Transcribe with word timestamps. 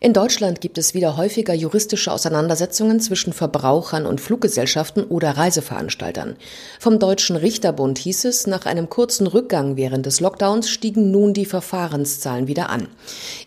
In 0.00 0.12
Deutschland 0.12 0.60
gibt 0.60 0.78
es 0.78 0.94
wieder 0.94 1.16
häufiger 1.16 1.54
juristische 1.54 2.12
Auseinandersetzungen 2.12 3.00
zwischen 3.00 3.32
Verbrauchern 3.32 4.06
und 4.06 4.20
Fluggesellschaften 4.20 5.02
oder 5.02 5.36
Reiseveranstaltern. 5.36 6.36
Vom 6.78 7.00
Deutschen 7.00 7.34
Richterbund 7.34 7.98
hieß 7.98 8.26
es, 8.26 8.46
nach 8.46 8.64
einem 8.64 8.88
kurzen 8.88 9.26
Rückgang 9.26 9.76
während 9.76 10.06
des 10.06 10.20
Lockdowns 10.20 10.70
stiegen 10.70 11.10
nun 11.10 11.34
die 11.34 11.46
Verfahrenszahlen 11.46 12.46
wieder 12.46 12.70
an. 12.70 12.86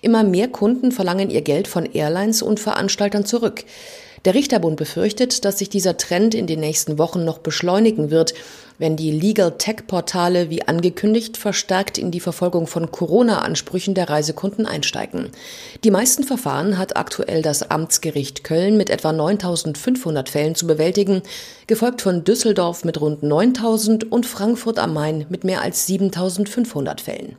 Immer 0.02 0.24
mehr 0.24 0.50
Kunden 0.50 0.92
verlangen 0.92 1.30
ihr 1.30 1.42
Geld 1.42 1.70
von 1.70 1.86
Airlines 1.86 2.42
und 2.42 2.60
Veranstaltern 2.60 3.26
zurück. 3.26 3.64
Der 4.24 4.36
Richterbund 4.36 4.78
befürchtet, 4.78 5.46
dass 5.46 5.58
sich 5.58 5.70
dieser 5.70 5.98
Trend 5.98 6.36
in 6.36 6.46
den 6.46 6.60
nächsten 6.60 7.00
Wochen 7.00 7.26
noch 7.26 7.40
beschleunigen 7.40 8.12
wird, 8.12 8.36
wenn 8.78 8.96
die 8.96 9.12
Legal 9.12 9.54
Tech 9.58 9.88
Portale 9.88 10.52
wie 10.52 10.68
angekündigt 10.68 11.38
verstärkt 11.38 11.98
in 11.98 12.12
die 12.12 12.20
Verfolgung 12.20 12.68
von 12.68 12.92
Corona-Ansprüchen 12.92 13.96
der 13.96 14.10
Reisekunden 14.10 14.68
einsteigen. 14.68 15.30
Die 15.84 15.90
meisten 15.90 16.24
Verfahren 16.24 16.78
hat 16.78 16.98
aktuell 16.98 17.42
das 17.42 17.72
Amtsgericht 17.72 18.44
Köln 18.44 18.78
mit 18.78 18.92
etwa 18.92 19.12
9500 19.12 20.30
Fällen 20.30 20.54
zu 20.54 20.68
bewältigen, 20.68 21.24
gefolgt 21.66 22.04
von 22.04 22.24
Düsseldorf 22.24 22.86
mit 22.86 23.02
rund 23.02 23.24
9000 23.24 24.12
und 24.12 24.28
Frankfurt 24.28 24.78
am 24.78 24.94
Main 24.94 25.26
mit 25.30 25.44
mehr 25.44 25.62
als 25.62 25.88
7500 25.88 27.02
Fällen. 27.02 27.38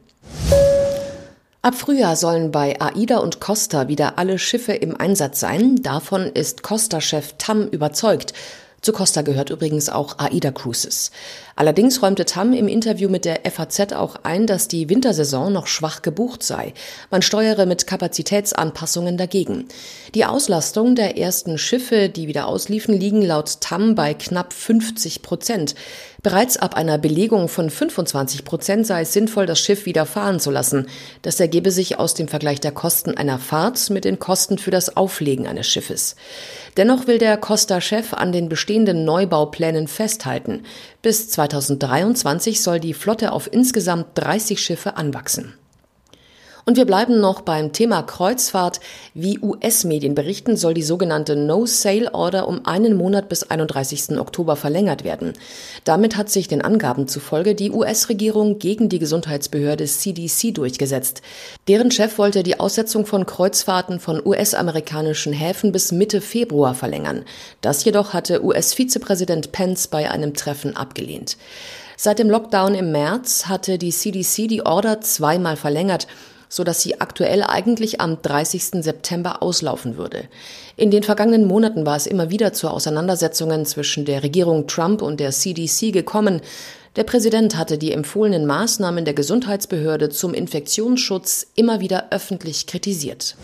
Ab 1.64 1.76
Frühjahr 1.76 2.16
sollen 2.16 2.50
bei 2.50 2.80
AIDA 2.80 3.18
und 3.18 3.38
Costa 3.38 3.86
wieder 3.86 4.18
alle 4.18 4.40
Schiffe 4.40 4.72
im 4.72 4.96
Einsatz 4.96 5.38
sein. 5.38 5.76
Davon 5.80 6.22
ist 6.22 6.64
Costa-Chef 6.64 7.34
Tam 7.38 7.68
überzeugt. 7.68 8.32
Zu 8.82 8.92
Costa 8.92 9.22
gehört 9.22 9.50
übrigens 9.50 9.88
auch 9.88 10.18
AIDA 10.18 10.50
Cruises. 10.50 11.12
Allerdings 11.54 12.02
räumte 12.02 12.24
Tam 12.24 12.52
im 12.52 12.66
Interview 12.66 13.08
mit 13.08 13.24
der 13.24 13.42
FAZ 13.48 13.92
auch 13.92 14.16
ein, 14.24 14.48
dass 14.48 14.66
die 14.66 14.88
Wintersaison 14.88 15.52
noch 15.52 15.68
schwach 15.68 16.02
gebucht 16.02 16.42
sei. 16.42 16.74
Man 17.08 17.22
steuere 17.22 17.64
mit 17.64 17.86
Kapazitätsanpassungen 17.86 19.16
dagegen. 19.16 19.68
Die 20.16 20.24
Auslastung 20.24 20.96
der 20.96 21.16
ersten 21.16 21.58
Schiffe, 21.58 22.08
die 22.08 22.26
wieder 22.26 22.48
ausliefen, 22.48 22.98
liegen 22.98 23.22
laut 23.22 23.60
Tam 23.60 23.94
bei 23.94 24.14
knapp 24.14 24.52
50 24.52 25.22
Prozent. 25.22 25.76
Bereits 26.24 26.56
ab 26.56 26.74
einer 26.74 26.98
Belegung 26.98 27.48
von 27.48 27.70
25 27.70 28.44
Prozent 28.44 28.86
sei 28.86 29.02
es 29.02 29.12
sinnvoll, 29.12 29.46
das 29.46 29.60
Schiff 29.60 29.86
wieder 29.86 30.06
fahren 30.06 30.40
zu 30.40 30.50
lassen. 30.50 30.86
Das 31.22 31.38
ergebe 31.38 31.70
sich 31.70 31.98
aus 31.98 32.14
dem 32.14 32.28
Vergleich 32.28 32.60
der 32.60 32.72
Kosten 32.72 33.16
einer 33.16 33.38
Fahrt 33.38 33.90
mit 33.90 34.04
den 34.04 34.18
Kosten 34.18 34.58
für 34.58 34.70
das 34.70 34.96
Auflegen 34.96 35.46
eines 35.46 35.66
Schiffes. 35.66 36.16
Dennoch 36.76 37.06
will 37.06 37.18
der 37.18 37.36
Costa-Chef 37.36 38.14
an 38.14 38.32
den 38.32 38.48
bestehenden 38.48 38.71
Neubauplänen 39.04 39.86
festhalten. 39.86 40.62
Bis 41.02 41.28
2023 41.30 42.60
soll 42.60 42.80
die 42.80 42.94
Flotte 42.94 43.32
auf 43.32 43.52
insgesamt 43.52 44.06
30 44.14 44.60
Schiffe 44.60 44.96
anwachsen. 44.96 45.54
Und 46.64 46.76
wir 46.76 46.84
bleiben 46.84 47.20
noch 47.20 47.40
beim 47.40 47.72
Thema 47.72 48.02
Kreuzfahrt. 48.02 48.78
Wie 49.14 49.40
US-Medien 49.40 50.14
berichten, 50.14 50.56
soll 50.56 50.74
die 50.74 50.82
sogenannte 50.82 51.34
No-Sale-Order 51.34 52.46
um 52.46 52.64
einen 52.66 52.96
Monat 52.96 53.28
bis 53.28 53.42
31. 53.42 54.18
Oktober 54.18 54.54
verlängert 54.54 55.02
werden. 55.02 55.32
Damit 55.82 56.16
hat 56.16 56.30
sich 56.30 56.46
den 56.46 56.62
Angaben 56.62 57.08
zufolge 57.08 57.56
die 57.56 57.72
US-Regierung 57.72 58.60
gegen 58.60 58.88
die 58.88 59.00
Gesundheitsbehörde 59.00 59.86
CDC 59.86 60.54
durchgesetzt. 60.54 61.22
Deren 61.66 61.90
Chef 61.90 62.16
wollte 62.18 62.44
die 62.44 62.60
Aussetzung 62.60 63.06
von 63.06 63.26
Kreuzfahrten 63.26 63.98
von 63.98 64.24
US-amerikanischen 64.24 65.32
Häfen 65.32 65.72
bis 65.72 65.90
Mitte 65.90 66.20
Februar 66.20 66.74
verlängern. 66.74 67.24
Das 67.60 67.84
jedoch 67.84 68.12
hatte 68.12 68.44
US-Vizepräsident 68.44 69.50
Pence 69.50 69.88
bei 69.88 70.08
einem 70.08 70.34
Treffen 70.34 70.76
abgelehnt. 70.76 71.36
Seit 71.96 72.18
dem 72.18 72.30
Lockdown 72.30 72.74
im 72.74 72.92
März 72.92 73.46
hatte 73.46 73.78
die 73.78 73.90
CDC 73.90 74.48
die 74.48 74.64
Order 74.64 75.00
zweimal 75.00 75.56
verlängert 75.56 76.06
so 76.52 76.64
dass 76.64 76.82
sie 76.82 77.00
aktuell 77.00 77.42
eigentlich 77.42 78.02
am 78.02 78.20
30. 78.20 78.84
September 78.84 79.42
auslaufen 79.42 79.96
würde. 79.96 80.24
In 80.76 80.90
den 80.90 81.02
vergangenen 81.02 81.46
Monaten 81.46 81.86
war 81.86 81.96
es 81.96 82.06
immer 82.06 82.28
wieder 82.28 82.52
zu 82.52 82.68
Auseinandersetzungen 82.68 83.64
zwischen 83.64 84.04
der 84.04 84.22
Regierung 84.22 84.66
Trump 84.66 85.00
und 85.00 85.18
der 85.18 85.30
CDC 85.30 85.94
gekommen. 85.94 86.42
Der 86.96 87.04
Präsident 87.04 87.56
hatte 87.56 87.78
die 87.78 87.92
empfohlenen 87.92 88.44
Maßnahmen 88.44 89.06
der 89.06 89.14
Gesundheitsbehörde 89.14 90.10
zum 90.10 90.34
Infektionsschutz 90.34 91.46
immer 91.54 91.80
wieder 91.80 92.08
öffentlich 92.10 92.66
kritisiert. 92.66 93.34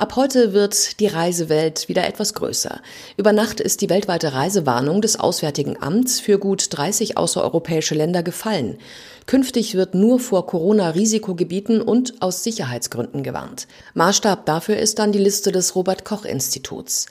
Ab 0.00 0.16
heute 0.16 0.54
wird 0.54 0.98
die 0.98 1.08
Reisewelt 1.08 1.90
wieder 1.90 2.08
etwas 2.08 2.32
größer. 2.32 2.80
Über 3.18 3.34
Nacht 3.34 3.60
ist 3.60 3.82
die 3.82 3.90
weltweite 3.90 4.32
Reisewarnung 4.32 5.02
des 5.02 5.20
Auswärtigen 5.20 5.76
Amts 5.78 6.20
für 6.20 6.38
gut 6.38 6.68
30 6.70 7.18
außereuropäische 7.18 7.94
Länder 7.94 8.22
gefallen. 8.22 8.78
Künftig 9.26 9.74
wird 9.74 9.94
nur 9.94 10.18
vor 10.18 10.46
Corona-Risikogebieten 10.46 11.82
und 11.82 12.14
aus 12.22 12.42
Sicherheitsgründen 12.42 13.22
gewarnt. 13.22 13.66
Maßstab 13.92 14.46
dafür 14.46 14.78
ist 14.78 14.98
dann 14.98 15.12
die 15.12 15.18
Liste 15.18 15.52
des 15.52 15.74
Robert 15.74 16.06
Koch 16.06 16.24
Instituts. 16.24 17.04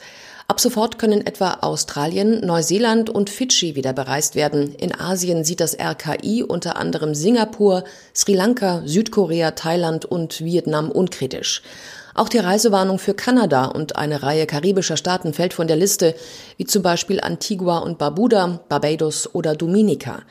Ab 0.49 0.59
sofort 0.59 0.97
können 0.97 1.27
etwa 1.27 1.59
Australien, 1.61 2.43
Neuseeland 2.43 3.11
und 3.11 3.29
Fidschi 3.29 3.75
wieder 3.75 3.93
bereist 3.93 4.33
werden. 4.33 4.73
In 4.73 4.99
Asien 4.99 5.43
sieht 5.43 5.59
das 5.59 5.77
RKI 5.79 6.41
unter 6.41 6.75
anderem 6.75 7.13
Singapur, 7.13 7.83
Sri 8.15 8.33
Lanka, 8.33 8.81
Südkorea, 8.83 9.51
Thailand 9.51 10.05
und 10.05 10.43
Vietnam 10.43 10.89
unkritisch. 10.89 11.61
Auch 12.15 12.29
die 12.29 12.39
Reisewarnung 12.39 12.97
für 12.97 13.13
Kanada 13.13 13.65
und 13.65 13.95
eine 13.95 14.23
Reihe 14.23 14.47
karibischer 14.47 14.97
Staaten 14.97 15.33
fällt 15.33 15.53
von 15.53 15.67
der 15.67 15.77
Liste, 15.77 16.15
wie 16.57 16.65
zum 16.65 16.81
Beispiel 16.81 17.21
Antigua 17.21 17.77
und 17.77 17.99
Barbuda, 17.99 18.61
Barbados 18.69 19.29
oder 19.35 19.53
Dominica. 19.55 20.23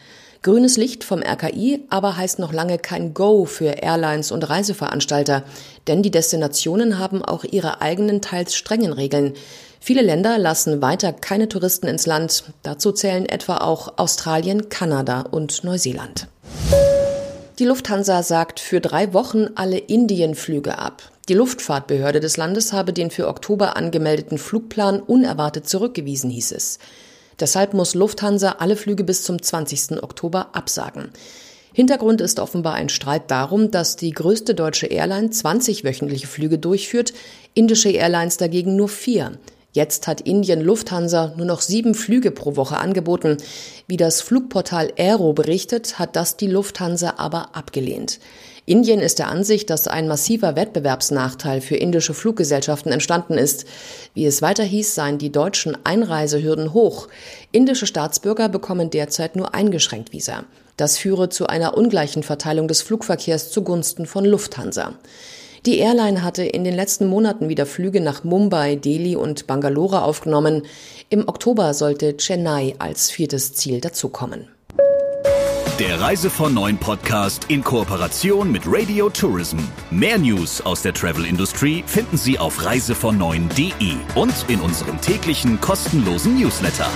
Grünes 0.42 0.76
Licht 0.76 1.02
vom 1.02 1.20
RKI 1.20 1.84
aber 1.90 2.16
heißt 2.16 2.38
noch 2.38 2.52
lange 2.52 2.78
kein 2.78 3.12
Go 3.12 3.44
für 3.44 3.82
Airlines 3.82 4.30
und 4.30 4.48
Reiseveranstalter, 4.48 5.42
denn 5.88 6.02
die 6.02 6.12
Destinationen 6.12 6.98
haben 6.98 7.24
auch 7.24 7.42
ihre 7.42 7.80
eigenen 7.80 8.20
teils 8.20 8.54
strengen 8.54 8.92
Regeln. 8.92 9.34
Viele 9.80 10.02
Länder 10.02 10.38
lassen 10.38 10.80
weiter 10.80 11.12
keine 11.12 11.48
Touristen 11.48 11.88
ins 11.88 12.06
Land. 12.06 12.44
Dazu 12.62 12.92
zählen 12.92 13.26
etwa 13.26 13.58
auch 13.58 13.98
Australien, 13.98 14.68
Kanada 14.68 15.22
und 15.22 15.64
Neuseeland. 15.64 16.28
Die 17.58 17.64
Lufthansa 17.64 18.22
sagt 18.22 18.60
für 18.60 18.80
drei 18.80 19.12
Wochen 19.12 19.48
alle 19.56 19.78
Indienflüge 19.78 20.78
ab. 20.78 21.02
Die 21.28 21.34
Luftfahrtbehörde 21.34 22.20
des 22.20 22.36
Landes 22.36 22.72
habe 22.72 22.92
den 22.92 23.10
für 23.10 23.26
Oktober 23.26 23.76
angemeldeten 23.76 24.38
Flugplan 24.38 25.00
unerwartet 25.00 25.68
zurückgewiesen, 25.68 26.30
hieß 26.30 26.52
es. 26.52 26.78
Deshalb 27.40 27.74
muss 27.74 27.94
Lufthansa 27.94 28.56
alle 28.58 28.76
Flüge 28.76 29.04
bis 29.04 29.22
zum 29.22 29.40
20. 29.40 30.02
Oktober 30.02 30.54
absagen. 30.54 31.10
Hintergrund 31.72 32.20
ist 32.20 32.40
offenbar 32.40 32.74
ein 32.74 32.88
Streit 32.88 33.30
darum, 33.30 33.70
dass 33.70 33.96
die 33.96 34.10
größte 34.10 34.54
deutsche 34.54 34.86
Airline 34.86 35.30
20 35.30 35.84
wöchentliche 35.84 36.26
Flüge 36.26 36.58
durchführt, 36.58 37.12
indische 37.54 37.90
Airlines 37.90 38.36
dagegen 38.36 38.74
nur 38.74 38.88
vier. 38.88 39.38
Jetzt 39.78 40.08
hat 40.08 40.22
Indien 40.22 40.60
Lufthansa 40.60 41.34
nur 41.36 41.46
noch 41.46 41.60
sieben 41.60 41.94
Flüge 41.94 42.32
pro 42.32 42.56
Woche 42.56 42.78
angeboten. 42.78 43.36
Wie 43.86 43.96
das 43.96 44.20
Flugportal 44.20 44.92
Aero 44.98 45.34
berichtet, 45.34 46.00
hat 46.00 46.16
das 46.16 46.36
die 46.36 46.48
Lufthansa 46.48 47.14
aber 47.16 47.54
abgelehnt. 47.54 48.18
Indien 48.66 48.98
ist 48.98 49.20
der 49.20 49.28
Ansicht, 49.28 49.70
dass 49.70 49.86
ein 49.86 50.08
massiver 50.08 50.56
Wettbewerbsnachteil 50.56 51.60
für 51.60 51.76
indische 51.76 52.12
Fluggesellschaften 52.12 52.90
entstanden 52.90 53.34
ist. 53.34 53.66
Wie 54.14 54.26
es 54.26 54.42
weiter 54.42 54.64
hieß, 54.64 54.96
seien 54.96 55.18
die 55.18 55.30
deutschen 55.30 55.78
Einreisehürden 55.86 56.74
hoch. 56.74 57.06
Indische 57.52 57.86
Staatsbürger 57.86 58.48
bekommen 58.48 58.90
derzeit 58.90 59.36
nur 59.36 59.54
eingeschränkt 59.54 60.12
Visa. 60.12 60.42
Das 60.76 60.98
führe 60.98 61.28
zu 61.28 61.46
einer 61.46 61.78
ungleichen 61.78 62.24
Verteilung 62.24 62.66
des 62.66 62.82
Flugverkehrs 62.82 63.52
zugunsten 63.52 64.06
von 64.06 64.24
Lufthansa. 64.24 64.94
Die 65.66 65.78
Airline 65.78 66.22
hatte 66.22 66.44
in 66.44 66.64
den 66.64 66.74
letzten 66.74 67.06
Monaten 67.06 67.48
wieder 67.48 67.66
Flüge 67.66 68.00
nach 68.00 68.24
Mumbai, 68.24 68.76
Delhi 68.76 69.16
und 69.16 69.46
Bangalore 69.46 70.02
aufgenommen. 70.02 70.62
Im 71.10 71.28
Oktober 71.28 71.74
sollte 71.74 72.16
Chennai 72.16 72.74
als 72.78 73.10
viertes 73.10 73.54
Ziel 73.54 73.80
dazukommen. 73.80 74.48
Der 75.78 76.00
Reise 76.00 76.28
von 76.28 76.54
Neuen 76.54 76.76
Podcast 76.76 77.46
in 77.48 77.62
Kooperation 77.62 78.50
mit 78.50 78.62
Radio 78.66 79.08
Tourism. 79.10 79.58
Mehr 79.92 80.18
News 80.18 80.60
aus 80.60 80.82
der 80.82 80.92
Travel 80.92 81.24
Industry 81.24 81.84
finden 81.86 82.16
Sie 82.16 82.36
auf 82.36 82.64
reisevon 82.64 83.16
und 84.16 84.48
in 84.48 84.60
unserem 84.60 85.00
täglichen 85.00 85.60
kostenlosen 85.60 86.36
Newsletter. 86.36 86.88